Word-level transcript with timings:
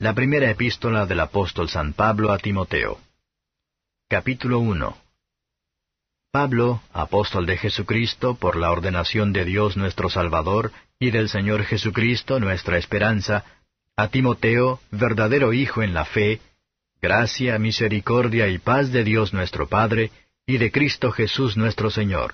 La 0.00 0.14
primera 0.14 0.50
epístola 0.50 1.04
del 1.04 1.20
apóstol 1.20 1.68
San 1.68 1.92
Pablo 1.92 2.32
a 2.32 2.38
Timoteo. 2.38 2.98
Capítulo 4.08 4.58
1. 4.60 4.96
Pablo, 6.32 6.80
apóstol 6.94 7.44
de 7.44 7.58
Jesucristo, 7.58 8.34
por 8.34 8.56
la 8.56 8.70
ordenación 8.70 9.34
de 9.34 9.44
Dios 9.44 9.76
nuestro 9.76 10.08
Salvador 10.08 10.72
y 10.98 11.10
del 11.10 11.28
Señor 11.28 11.64
Jesucristo 11.64 12.40
nuestra 12.40 12.78
esperanza, 12.78 13.44
a 13.94 14.08
Timoteo, 14.08 14.80
verdadero 14.90 15.52
Hijo 15.52 15.82
en 15.82 15.92
la 15.92 16.06
fe, 16.06 16.40
gracia, 17.02 17.58
misericordia 17.58 18.48
y 18.48 18.56
paz 18.56 18.92
de 18.92 19.04
Dios 19.04 19.34
nuestro 19.34 19.68
Padre, 19.68 20.12
y 20.46 20.56
de 20.56 20.72
Cristo 20.72 21.12
Jesús 21.12 21.58
nuestro 21.58 21.90
Señor. 21.90 22.32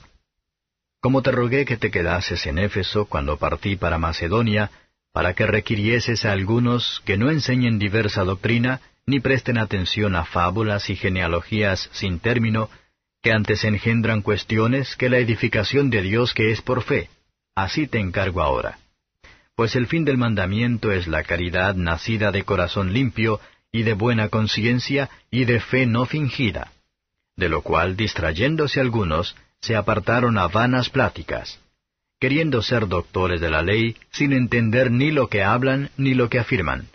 Como 1.01 1.21
te 1.21 1.33
rogué 1.33 1.65
que 1.65 1.77
te 1.77 1.91
quedases 1.91 2.47
en 2.47 2.59
Éfeso 2.59 3.07
cuando 3.07 3.39
partí 3.39 3.75
para 3.75 3.99
Macedonia, 3.99 4.71
para 5.17 5.33
que 5.33 5.47
requirieses 5.47 6.27
a 6.27 6.33
algunos 6.33 7.01
que 7.07 7.17
no 7.17 7.31
enseñen 7.31 7.79
diversa 7.79 8.23
doctrina, 8.23 8.83
ni 9.07 9.19
presten 9.19 9.57
atención 9.57 10.15
a 10.15 10.27
fábulas 10.27 10.91
y 10.91 10.95
genealogías 10.95 11.89
sin 11.93 12.21
término, 12.21 12.69
que 13.23 13.33
antes 13.33 13.65
engendran 13.65 14.21
cuestiones 14.21 14.95
que 14.95 15.09
la 15.09 15.17
edificación 15.17 15.89
de 15.89 16.03
Dios 16.03 16.35
que 16.35 16.53
es 16.53 16.61
por 16.61 16.83
fe. 16.83 17.09
Así 17.55 17.87
te 17.87 17.99
encargo 17.99 18.43
ahora. 18.43 18.79
Pues 19.55 19.75
el 19.75 19.87
fin 19.87 20.05
del 20.05 20.19
mandamiento 20.19 20.93
es 20.93 21.07
la 21.07 21.23
caridad 21.23 21.75
nacida 21.77 22.31
de 22.31 22.43
corazón 22.43 22.93
limpio, 22.93 23.41
y 23.73 23.85
de 23.85 23.95
buena 23.95 24.29
conciencia, 24.29 25.09
y 25.31 25.47
de 25.47 25.61
fe 25.61 25.87
no 25.87 26.05
fingida. 26.05 26.73
De 27.37 27.49
lo 27.49 27.63
cual, 27.63 27.97
distrayéndose 27.97 28.81
algunos, 28.81 29.35
se 29.63 29.77
apartaron 29.77 30.37
a 30.37 30.47
vanas 30.49 30.91
pláticas 30.91 31.59
queriendo 32.21 32.63
ser 32.63 32.89
doctores 32.89 33.41
de 33.41 33.51
la 33.51 33.63
ley, 33.63 33.97
sin 34.11 34.33
entender 34.33 34.91
ni 34.91 35.11
lo 35.11 35.29
que 35.29 35.43
hablan 35.43 35.91
ni 35.97 36.15
lo 36.15 36.29
que 36.29 36.39
afirman. 36.39 36.89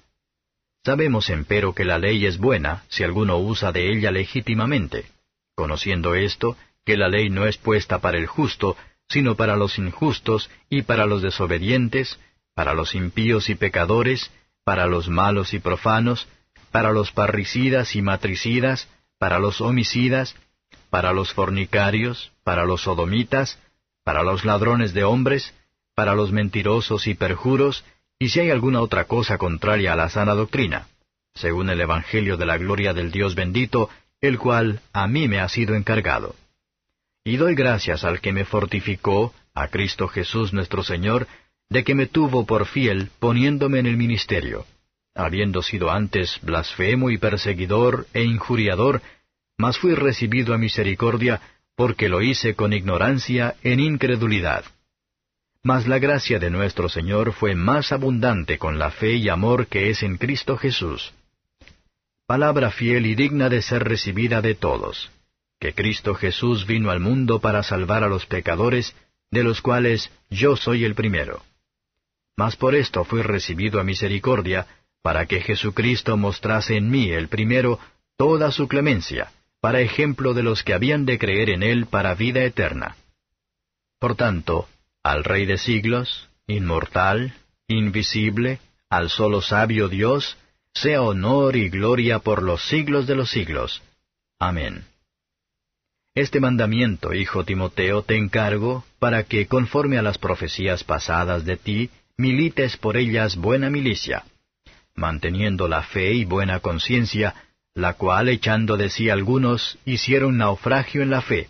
Sabemos 0.84 1.30
empero 1.30 1.74
que 1.74 1.86
la 1.86 2.00
ley 2.00 2.26
es 2.26 2.38
buena 2.38 2.84
si 2.90 3.04
alguno 3.04 3.38
usa 3.38 3.72
de 3.72 3.92
ella 3.92 4.12
legítimamente, 4.12 5.06
conociendo 5.56 6.16
esto, 6.16 6.58
que 6.86 6.98
la 6.98 7.08
ley 7.08 7.30
no 7.30 7.46
es 7.46 7.58
puesta 7.58 8.00
para 8.00 8.18
el 8.18 8.26
justo, 8.26 8.76
sino 9.08 9.36
para 9.36 9.56
los 9.56 9.78
injustos 9.78 10.50
y 10.70 10.82
para 10.82 11.06
los 11.06 11.22
desobedientes, 11.22 12.20
para 12.56 12.74
los 12.74 12.96
impíos 12.96 13.50
y 13.50 13.56
pecadores, 13.56 14.32
para 14.64 14.88
los 14.88 15.08
malos 15.08 15.54
y 15.54 15.60
profanos, 15.60 16.28
para 16.72 16.92
los 16.92 17.12
parricidas 17.12 17.96
y 17.96 18.02
matricidas, 18.02 18.88
para 19.20 19.38
los 19.38 19.62
homicidas, 19.62 20.36
para 20.90 21.14
los 21.14 21.34
fornicarios, 21.34 22.32
para 22.44 22.66
los 22.66 22.82
sodomitas, 22.82 23.60
para 24.04 24.24
los 24.24 24.46
ladrones 24.46 24.94
de 24.94 25.04
hombres, 25.04 25.54
para 25.96 26.16
los 26.16 26.32
mentirosos 26.32 27.08
y 27.08 27.14
perjuros, 27.14 27.84
y 28.20 28.30
si 28.30 28.40
hay 28.40 28.50
alguna 28.50 28.82
otra 28.82 29.06
cosa 29.06 29.38
contraria 29.38 29.94
a 29.94 29.96
la 29.96 30.10
sana 30.10 30.34
doctrina, 30.34 30.88
según 31.34 31.70
el 31.70 31.82
Evangelio 31.82 32.38
de 32.38 32.46
la 32.46 32.58
gloria 32.58 32.94
del 32.94 33.12
Dios 33.12 33.36
bendito, 33.36 33.90
el 34.22 34.38
cual 34.38 34.82
a 34.94 35.08
mí 35.08 35.28
me 35.28 35.40
ha 35.40 35.50
sido 35.50 35.76
encargado. 35.76 36.36
Y 37.24 37.38
doy 37.38 37.56
gracias 37.56 38.04
al 38.04 38.20
que 38.22 38.32
me 38.32 38.46
fortificó, 38.46 39.34
a 39.54 39.68
Cristo 39.68 40.08
Jesús 40.08 40.54
nuestro 40.54 40.84
Señor, 40.84 41.28
de 41.70 41.84
que 41.84 41.96
me 41.96 42.06
tuvo 42.06 42.46
por 42.46 42.66
fiel 42.66 43.10
poniéndome 43.20 43.80
en 43.80 43.86
el 43.86 43.98
ministerio, 43.98 44.66
habiendo 45.16 45.62
sido 45.62 45.92
antes 45.92 46.40
blasfemo 46.42 47.10
y 47.10 47.18
perseguidor 47.18 48.08
e 48.14 48.24
injuriador, 48.24 49.02
mas 49.58 49.78
fui 49.78 49.94
recibido 49.94 50.54
a 50.54 50.58
misericordia 50.58 51.42
porque 51.76 52.10
lo 52.10 52.22
hice 52.22 52.56
con 52.56 52.74
ignorancia 52.74 53.56
en 53.64 53.80
incredulidad. 53.80 54.66
Mas 55.64 55.88
la 55.88 56.00
gracia 56.00 56.40
de 56.40 56.50
nuestro 56.50 56.90
Señor 56.90 57.34
fue 57.34 57.56
más 57.56 57.92
abundante 57.92 58.58
con 58.58 58.80
la 58.80 58.90
fe 58.92 59.14
y 59.14 59.30
amor 59.30 59.68
que 59.68 59.90
es 59.90 60.02
en 60.04 60.18
Cristo 60.18 60.58
Jesús. 60.58 61.14
Palabra 62.26 62.72
fiel 62.72 63.06
y 63.06 63.16
digna 63.16 63.50
de 63.50 63.62
ser 63.62 63.84
recibida 63.84 64.42
de 64.42 64.56
todos, 64.56 65.12
que 65.60 65.74
Cristo 65.74 66.16
Jesús 66.16 66.66
vino 66.66 66.90
al 66.90 67.00
mundo 67.00 67.40
para 67.40 67.62
salvar 67.62 68.04
a 68.04 68.08
los 68.08 68.26
pecadores, 68.26 68.96
de 69.30 69.44
los 69.44 69.62
cuales 69.62 70.12
yo 70.30 70.56
soy 70.56 70.84
el 70.84 70.96
primero. 70.96 71.44
Mas 72.38 72.56
por 72.56 72.74
esto 72.74 73.04
fui 73.04 73.22
recibido 73.22 73.80
a 73.80 73.84
misericordia, 73.84 74.66
para 75.04 75.26
que 75.26 75.42
Jesucristo 75.42 76.18
mostrase 76.18 76.76
en 76.78 76.90
mí 76.90 77.12
el 77.12 77.28
primero 77.28 77.80
toda 78.18 78.52
su 78.52 78.68
clemencia, 78.68 79.32
para 79.62 79.80
ejemplo 79.80 80.34
de 80.34 80.44
los 80.44 80.64
que 80.64 80.74
habían 80.74 81.06
de 81.06 81.20
creer 81.20 81.52
en 81.52 81.64
Él 81.64 81.86
para 81.86 82.16
vida 82.16 82.44
eterna. 82.44 82.98
Por 84.00 84.16
tanto, 84.16 84.68
al 85.04 85.24
Rey 85.24 85.46
de 85.46 85.58
siglos, 85.58 86.30
inmortal, 86.48 87.36
invisible, 87.68 88.60
al 88.90 89.10
solo 89.10 89.42
sabio 89.42 89.88
Dios, 89.88 90.38
sea 90.74 91.02
honor 91.04 91.56
y 91.56 91.70
gloria 91.70 92.20
por 92.20 92.42
los 92.42 92.68
siglos 92.68 93.06
de 93.06 93.16
los 93.16 93.30
siglos. 93.30 93.84
Amén. 94.40 94.86
Este 96.16 96.40
mandamiento, 96.40 97.14
hijo 97.14 97.46
Timoteo, 97.46 98.02
te 98.02 98.18
encargo, 98.18 98.84
para 99.00 99.24
que, 99.24 99.48
conforme 99.48 99.98
a 99.98 100.02
las 100.02 100.18
profecías 100.18 100.84
pasadas 100.84 101.46
de 101.46 101.56
ti, 101.56 101.90
milites 102.18 102.78
por 102.78 102.98
ellas 102.98 103.36
buena 103.38 103.70
milicia, 103.70 104.26
manteniendo 104.96 105.68
la 105.68 105.84
fe 105.84 106.14
y 106.14 106.26
buena 106.26 106.60
conciencia, 106.60 107.36
la 107.74 107.94
cual 107.94 108.30
echando 108.30 108.78
de 108.78 108.90
sí 108.90 109.10
algunos 109.10 109.78
hicieron 109.86 110.38
naufragio 110.38 111.02
en 111.02 111.10
la 111.10 111.22
fe, 111.22 111.50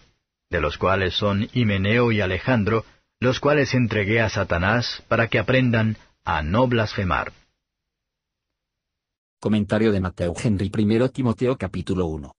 de 0.50 0.62
los 0.62 0.78
cuales 0.78 1.16
son 1.16 1.50
Himeneo 1.54 2.12
y 2.12 2.22
Alejandro, 2.22 2.86
los 3.20 3.40
cuales 3.40 3.74
entregué 3.74 4.22
a 4.22 4.30
Satanás 4.30 5.04
para 5.08 5.28
que 5.28 5.40
aprendan 5.40 5.98
a 6.24 6.44
no 6.44 6.68
blasfemar. 6.68 7.34
Comentario 9.40 9.92
de 9.92 10.00
Mateo 10.00 10.34
Henry 10.42 10.72
I 10.76 11.10
Timoteo 11.10 11.58
capítulo 11.58 12.06
1. 12.06 12.36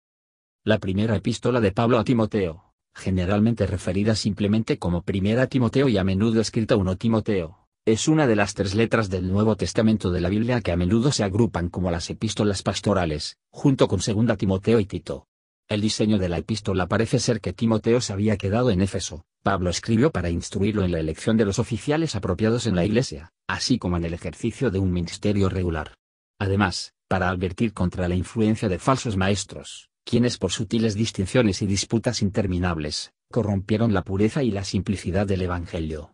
La 0.64 0.78
primera 0.78 1.16
epístola 1.16 1.60
de 1.60 1.72
Pablo 1.72 1.98
a 1.98 2.04
Timoteo, 2.04 2.72
generalmente 2.94 3.66
referida 3.66 4.14
simplemente 4.14 4.78
como 4.78 5.02
Primera 5.02 5.48
Timoteo 5.48 5.88
y 5.88 5.98
a 5.98 6.04
menudo 6.04 6.40
escrita 6.40 6.76
1 6.76 6.96
Timoteo, 6.96 7.61
es 7.84 8.06
una 8.06 8.28
de 8.28 8.36
las 8.36 8.54
tres 8.54 8.76
letras 8.76 9.10
del 9.10 9.26
Nuevo 9.26 9.56
Testamento 9.56 10.12
de 10.12 10.20
la 10.20 10.28
Biblia 10.28 10.60
que 10.60 10.70
a 10.70 10.76
menudo 10.76 11.10
se 11.10 11.24
agrupan 11.24 11.68
como 11.68 11.90
las 11.90 12.10
epístolas 12.10 12.62
pastorales, 12.62 13.38
junto 13.50 13.88
con 13.88 13.98
2 13.98 14.38
Timoteo 14.38 14.78
y 14.78 14.86
Tito. 14.86 15.26
El 15.68 15.80
diseño 15.80 16.18
de 16.18 16.28
la 16.28 16.38
epístola 16.38 16.86
parece 16.86 17.18
ser 17.18 17.40
que 17.40 17.52
Timoteo 17.52 18.00
se 18.00 18.12
había 18.12 18.36
quedado 18.36 18.70
en 18.70 18.82
Éfeso. 18.82 19.24
Pablo 19.42 19.68
escribió 19.68 20.12
para 20.12 20.30
instruirlo 20.30 20.84
en 20.84 20.92
la 20.92 21.00
elección 21.00 21.36
de 21.36 21.44
los 21.44 21.58
oficiales 21.58 22.14
apropiados 22.14 22.68
en 22.68 22.76
la 22.76 22.84
iglesia, 22.84 23.32
así 23.48 23.80
como 23.80 23.96
en 23.96 24.04
el 24.04 24.14
ejercicio 24.14 24.70
de 24.70 24.78
un 24.78 24.92
ministerio 24.92 25.48
regular. 25.48 25.96
Además, 26.38 26.94
para 27.08 27.30
advertir 27.30 27.72
contra 27.72 28.06
la 28.06 28.14
influencia 28.14 28.68
de 28.68 28.78
falsos 28.78 29.16
maestros, 29.16 29.90
quienes 30.04 30.38
por 30.38 30.52
sutiles 30.52 30.94
distinciones 30.94 31.62
y 31.62 31.66
disputas 31.66 32.22
interminables, 32.22 33.12
corrompieron 33.32 33.92
la 33.92 34.04
pureza 34.04 34.44
y 34.44 34.52
la 34.52 34.62
simplicidad 34.62 35.26
del 35.26 35.42
Evangelio 35.42 36.12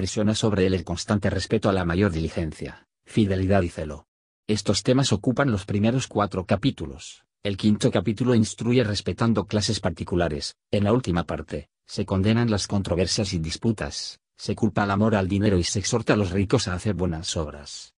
presiona 0.00 0.34
sobre 0.34 0.64
él 0.64 0.72
el 0.72 0.82
constante 0.82 1.28
respeto 1.28 1.68
a 1.68 1.74
la 1.74 1.84
mayor 1.84 2.10
diligencia, 2.10 2.88
fidelidad 3.04 3.60
y 3.60 3.68
celo. 3.68 4.06
Estos 4.46 4.82
temas 4.82 5.12
ocupan 5.12 5.50
los 5.50 5.66
primeros 5.66 6.06
cuatro 6.06 6.46
capítulos. 6.46 7.22
El 7.42 7.58
quinto 7.58 7.90
capítulo 7.90 8.34
instruye 8.34 8.82
respetando 8.82 9.44
clases 9.44 9.78
particulares. 9.78 10.56
En 10.70 10.84
la 10.84 10.94
última 10.94 11.24
parte, 11.24 11.68
se 11.86 12.06
condenan 12.06 12.50
las 12.50 12.66
controversias 12.66 13.34
y 13.34 13.40
disputas, 13.40 14.20
se 14.38 14.54
culpa 14.54 14.84
al 14.84 14.90
amor 14.90 15.14
al 15.14 15.28
dinero 15.28 15.58
y 15.58 15.64
se 15.64 15.80
exhorta 15.80 16.14
a 16.14 16.16
los 16.16 16.30
ricos 16.30 16.66
a 16.66 16.72
hacer 16.72 16.94
buenas 16.94 17.36
obras. 17.36 17.92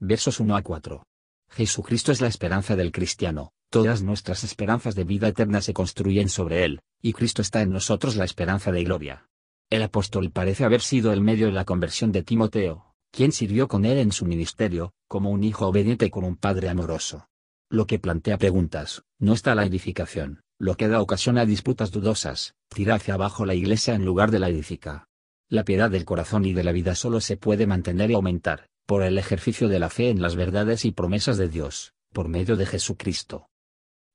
Versos 0.00 0.40
1 0.40 0.56
a 0.56 0.62
4. 0.62 1.04
Jesucristo 1.50 2.10
es 2.10 2.20
la 2.20 2.26
esperanza 2.26 2.74
del 2.74 2.90
cristiano, 2.90 3.52
todas 3.70 4.02
nuestras 4.02 4.42
esperanzas 4.42 4.96
de 4.96 5.04
vida 5.04 5.28
eterna 5.28 5.60
se 5.60 5.72
construyen 5.72 6.30
sobre 6.30 6.64
él, 6.64 6.80
y 7.00 7.12
Cristo 7.12 7.42
está 7.42 7.62
en 7.62 7.70
nosotros 7.70 8.16
la 8.16 8.24
esperanza 8.24 8.72
de 8.72 8.82
gloria. 8.82 9.27
El 9.70 9.82
apóstol 9.82 10.30
parece 10.30 10.64
haber 10.64 10.80
sido 10.80 11.12
el 11.12 11.20
medio 11.20 11.46
de 11.46 11.52
la 11.52 11.66
conversión 11.66 12.10
de 12.10 12.22
Timoteo, 12.22 12.94
quien 13.10 13.32
sirvió 13.32 13.68
con 13.68 13.84
él 13.84 13.98
en 13.98 14.12
su 14.12 14.24
ministerio, 14.24 14.94
como 15.08 15.30
un 15.30 15.44
hijo 15.44 15.66
obediente 15.66 16.10
con 16.10 16.24
un 16.24 16.36
padre 16.36 16.70
amoroso. 16.70 17.28
Lo 17.68 17.86
que 17.86 17.98
plantea 17.98 18.38
preguntas, 18.38 19.02
no 19.18 19.34
está 19.34 19.54
la 19.54 19.66
edificación, 19.66 20.40
lo 20.58 20.76
que 20.76 20.88
da 20.88 21.02
ocasión 21.02 21.36
a 21.36 21.44
disputas 21.44 21.90
dudosas, 21.90 22.54
tira 22.68 22.94
hacia 22.94 23.12
abajo 23.12 23.44
la 23.44 23.54
iglesia 23.54 23.94
en 23.94 24.06
lugar 24.06 24.30
de 24.30 24.38
la 24.38 24.48
edifica. 24.48 25.06
La 25.50 25.64
piedad 25.64 25.90
del 25.90 26.06
corazón 26.06 26.46
y 26.46 26.54
de 26.54 26.64
la 26.64 26.72
vida 26.72 26.94
solo 26.94 27.20
se 27.20 27.36
puede 27.36 27.66
mantener 27.66 28.10
y 28.10 28.14
aumentar, 28.14 28.70
por 28.86 29.02
el 29.02 29.18
ejercicio 29.18 29.68
de 29.68 29.80
la 29.80 29.90
fe 29.90 30.08
en 30.08 30.22
las 30.22 30.34
verdades 30.34 30.86
y 30.86 30.92
promesas 30.92 31.36
de 31.36 31.50
Dios, 31.50 31.92
por 32.14 32.28
medio 32.28 32.56
de 32.56 32.64
Jesucristo. 32.64 33.50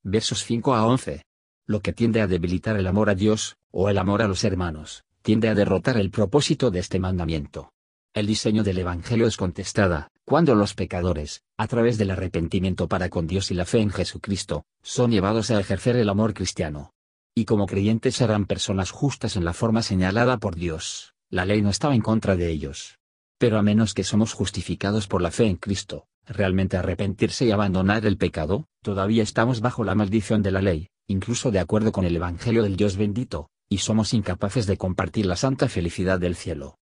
Versos 0.02 0.42
5 0.42 0.74
a 0.74 0.84
11. 0.84 1.22
Lo 1.64 1.80
que 1.80 1.92
tiende 1.92 2.20
a 2.20 2.26
debilitar 2.26 2.76
el 2.76 2.88
amor 2.88 3.08
a 3.08 3.14
Dios, 3.14 3.56
o 3.70 3.88
el 3.88 3.98
amor 3.98 4.20
a 4.20 4.28
los 4.28 4.42
hermanos, 4.42 5.04
tiende 5.24 5.48
a 5.48 5.54
derrotar 5.54 5.96
el 5.96 6.10
propósito 6.10 6.70
de 6.70 6.80
este 6.80 7.00
mandamiento. 7.00 7.72
El 8.12 8.26
diseño 8.26 8.62
del 8.62 8.76
Evangelio 8.76 9.26
es 9.26 9.38
contestada, 9.38 10.08
cuando 10.26 10.54
los 10.54 10.74
pecadores, 10.74 11.42
a 11.56 11.66
través 11.66 11.96
del 11.96 12.10
arrepentimiento 12.10 12.88
para 12.88 13.08
con 13.08 13.26
Dios 13.26 13.50
y 13.50 13.54
la 13.54 13.64
fe 13.64 13.78
en 13.78 13.88
Jesucristo, 13.88 14.66
son 14.82 15.12
llevados 15.12 15.50
a 15.50 15.58
ejercer 15.58 15.96
el 15.96 16.10
amor 16.10 16.34
cristiano. 16.34 16.92
Y 17.34 17.46
como 17.46 17.64
creyentes 17.64 18.16
serán 18.16 18.44
personas 18.44 18.90
justas 18.90 19.36
en 19.36 19.46
la 19.46 19.54
forma 19.54 19.82
señalada 19.82 20.36
por 20.36 20.56
Dios, 20.56 21.14
la 21.30 21.46
ley 21.46 21.62
no 21.62 21.70
estaba 21.70 21.94
en 21.94 22.02
contra 22.02 22.36
de 22.36 22.50
ellos. 22.50 22.98
Pero 23.38 23.58
a 23.58 23.62
menos 23.62 23.94
que 23.94 24.04
somos 24.04 24.34
justificados 24.34 25.06
por 25.08 25.22
la 25.22 25.30
fe 25.30 25.46
en 25.46 25.56
Cristo, 25.56 26.06
realmente 26.26 26.76
arrepentirse 26.76 27.46
y 27.46 27.50
abandonar 27.50 28.04
el 28.04 28.18
pecado, 28.18 28.66
todavía 28.82 29.22
estamos 29.22 29.62
bajo 29.62 29.84
la 29.84 29.94
maldición 29.94 30.42
de 30.42 30.50
la 30.50 30.60
ley, 30.60 30.88
incluso 31.06 31.50
de 31.50 31.60
acuerdo 31.60 31.92
con 31.92 32.04
el 32.04 32.14
Evangelio 32.14 32.62
del 32.62 32.76
Dios 32.76 32.98
bendito, 32.98 33.48
y 33.68 33.78
somos 33.78 34.14
incapaces 34.14 34.66
de 34.66 34.76
compartir 34.76 35.26
la 35.26 35.36
santa 35.36 35.68
felicidad 35.68 36.18
del 36.18 36.36
cielo. 36.36 36.78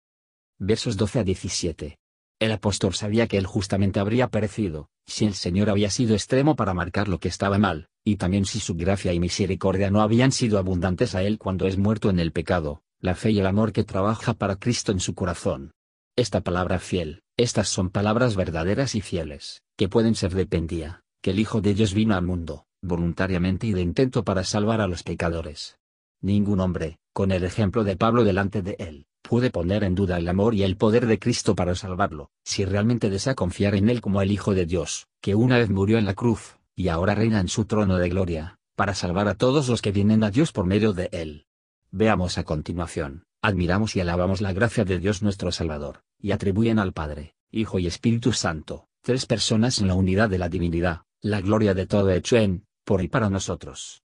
Versos 0.60 0.98
12 0.98 1.20
a 1.20 1.24
17. 1.24 1.98
El 2.40 2.52
apóstol 2.52 2.94
sabía 2.94 3.28
que 3.28 3.38
él 3.38 3.46
justamente 3.46 4.00
habría 4.00 4.28
perecido, 4.28 4.90
si 5.06 5.26
el 5.26 5.34
Señor 5.34 5.70
había 5.70 5.90
sido 5.90 6.14
extremo 6.14 6.56
para 6.56 6.74
marcar 6.74 7.08
lo 7.08 7.20
que 7.20 7.30
estaba 7.30 7.58
mal, 7.58 7.90
y 8.04 8.18
también 8.18 8.46
si 8.46 8.60
su 8.60 8.76
gracia 8.76 9.14
y 9.14 9.20
misericordia 9.20 9.90
no 9.90 10.02
habían 10.02 10.32
sido 10.32 10.60
abundantes 10.60 11.16
a 11.16 11.24
él 11.24 11.40
cuando 11.40 11.66
es 11.66 11.78
muerto 11.78 12.10
en 12.10 12.20
el 12.20 12.32
pecado, 12.32 12.84
la 13.00 13.16
fe 13.16 13.32
y 13.32 13.40
el 13.40 13.48
amor 13.48 13.72
que 13.72 13.84
trabaja 13.84 14.34
para 14.34 14.58
Cristo 14.58 14.92
en 14.92 15.00
su 15.00 15.16
corazón. 15.16 15.72
Esta 16.16 16.42
palabra 16.42 16.80
fiel, 16.80 17.22
estas 17.38 17.70
son 17.70 17.90
palabras 17.90 18.36
verdaderas 18.36 18.96
y 18.96 19.02
fieles, 19.02 19.62
que 19.78 19.90
pueden 19.90 20.16
ser 20.16 20.34
dependía, 20.34 21.02
que 21.22 21.32
el 21.32 21.40
Hijo 21.40 21.62
de 21.62 21.74
Dios 21.74 21.94
vino 21.94 22.16
al 22.16 22.24
mundo, 22.24 22.66
voluntariamente 22.82 23.68
y 23.68 23.74
de 23.74 23.82
intento 23.82 24.24
para 24.24 24.44
salvar 24.44 24.82
a 24.82 24.88
los 24.88 25.04
pecadores. 25.04 25.78
Ningún 26.22 26.60
hombre, 26.60 26.98
con 27.14 27.32
el 27.32 27.44
ejemplo 27.44 27.84
de 27.84 27.96
Pablo 27.96 28.24
delante 28.24 28.62
de 28.62 28.76
él, 28.80 29.06
puede 29.22 29.52
poner 29.52 29.84
en 29.84 29.94
duda 29.94 30.18
el 30.18 30.28
amor 30.28 30.56
y 30.56 30.64
el 30.64 30.78
poder 30.78 31.06
de 31.06 31.20
Cristo 31.20 31.56
para 31.56 31.76
salvarlo, 31.76 32.32
si 32.44 32.66
realmente 32.66 33.10
desea 33.10 33.36
confiar 33.36 33.76
en 33.76 33.90
él 33.90 34.02
como 34.02 34.22
el 34.22 34.32
Hijo 34.32 34.54
de 34.54 34.66
Dios, 34.66 35.08
que 35.22 35.36
una 35.36 35.58
vez 35.58 35.70
murió 35.70 35.98
en 35.98 36.06
la 36.06 36.16
cruz, 36.16 36.58
y 36.76 36.88
ahora 36.88 37.14
reina 37.14 37.40
en 37.40 37.48
su 37.48 37.66
trono 37.66 37.98
de 37.98 38.10
gloria, 38.10 38.60
para 38.76 38.96
salvar 38.96 39.28
a 39.28 39.36
todos 39.36 39.68
los 39.68 39.82
que 39.82 39.92
vienen 39.92 40.24
a 40.24 40.32
Dios 40.32 40.52
por 40.52 40.66
medio 40.66 40.94
de 40.94 41.10
él. 41.12 41.46
Veamos 41.92 42.38
a 42.38 42.44
continuación, 42.44 43.26
admiramos 43.42 43.96
y 43.96 44.00
alabamos 44.00 44.42
la 44.42 44.54
gracia 44.54 44.86
de 44.86 45.00
Dios 45.00 45.22
nuestro 45.22 45.52
Salvador, 45.52 46.04
y 46.20 46.32
atribuyen 46.32 46.80
al 46.80 46.94
Padre, 46.94 47.36
Hijo 47.52 47.80
y 47.80 47.88
Espíritu 47.88 48.34
Santo, 48.34 48.88
tres 49.02 49.26
personas 49.26 49.80
en 49.80 49.88
la 49.88 49.94
unidad 49.94 50.30
de 50.30 50.38
la 50.38 50.50
divinidad, 50.50 51.04
la 51.22 51.42
gloria 51.42 51.74
de 51.74 51.88
todo 51.88 52.12
hecho 52.12 52.38
en, 52.38 52.66
por 52.84 53.02
y 53.02 53.08
para 53.08 53.30
nosotros. 53.30 54.04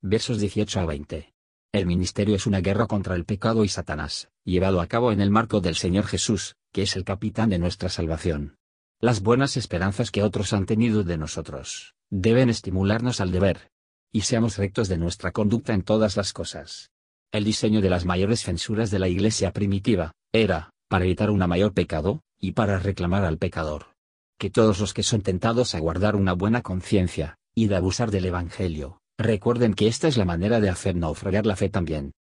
Versos 0.00 0.40
18 0.40 0.80
a 0.80 0.86
20. 0.86 1.29
El 1.72 1.86
ministerio 1.86 2.34
es 2.34 2.48
una 2.48 2.60
guerra 2.60 2.88
contra 2.88 3.14
el 3.14 3.24
pecado 3.24 3.62
y 3.62 3.68
Satanás, 3.68 4.28
llevado 4.44 4.80
a 4.80 4.88
cabo 4.88 5.12
en 5.12 5.20
el 5.20 5.30
marco 5.30 5.60
del 5.60 5.76
Señor 5.76 6.04
Jesús, 6.04 6.56
que 6.72 6.82
es 6.82 6.96
el 6.96 7.04
capitán 7.04 7.50
de 7.50 7.60
nuestra 7.60 7.88
salvación. 7.88 8.56
Las 8.98 9.22
buenas 9.22 9.56
esperanzas 9.56 10.10
que 10.10 10.24
otros 10.24 10.52
han 10.52 10.66
tenido 10.66 11.04
de 11.04 11.16
nosotros, 11.16 11.94
deben 12.10 12.50
estimularnos 12.50 13.20
al 13.20 13.30
deber. 13.30 13.70
Y 14.12 14.22
seamos 14.22 14.58
rectos 14.58 14.88
de 14.88 14.98
nuestra 14.98 15.30
conducta 15.30 15.72
en 15.72 15.82
todas 15.82 16.16
las 16.16 16.32
cosas. 16.32 16.90
El 17.30 17.44
diseño 17.44 17.80
de 17.80 17.90
las 17.90 18.04
mayores 18.04 18.42
censuras 18.42 18.90
de 18.90 18.98
la 18.98 19.06
iglesia 19.06 19.52
primitiva, 19.52 20.10
era, 20.32 20.72
para 20.88 21.04
evitar 21.04 21.30
un 21.30 21.38
mayor 21.38 21.72
pecado, 21.72 22.20
y 22.40 22.52
para 22.52 22.80
reclamar 22.80 23.24
al 23.24 23.38
pecador. 23.38 23.94
Que 24.38 24.50
todos 24.50 24.80
los 24.80 24.92
que 24.92 25.04
son 25.04 25.20
tentados 25.20 25.76
a 25.76 25.78
guardar 25.78 26.16
una 26.16 26.32
buena 26.32 26.62
conciencia, 26.62 27.36
y 27.54 27.68
de 27.68 27.76
abusar 27.76 28.10
del 28.10 28.24
Evangelio, 28.24 29.00
recuerden 29.20 29.74
que 29.74 29.86
esta 29.86 30.08
es 30.08 30.16
la 30.16 30.24
manera 30.24 30.60
de 30.60 30.70
hacer 30.70 30.96
naufragar 30.96 31.44
la 31.44 31.56
fe 31.56 31.68
también. 31.68 32.12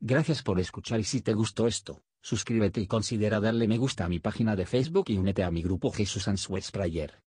Gracias 0.00 0.42
por 0.42 0.58
escuchar 0.58 1.00
y 1.00 1.04
si 1.04 1.20
te 1.20 1.34
gustó 1.34 1.66
esto, 1.66 2.02
suscríbete 2.22 2.80
y 2.80 2.86
considera 2.86 3.40
darle 3.40 3.68
me 3.68 3.78
gusta 3.78 4.04
a 4.04 4.08
mi 4.08 4.20
página 4.20 4.56
de 4.56 4.66
Facebook 4.66 5.06
y 5.08 5.18
únete 5.18 5.44
a 5.44 5.50
mi 5.50 5.62
grupo 5.62 5.90
Jesús 5.90 6.26
Answers 6.26 6.70
Prayer. 6.70 7.20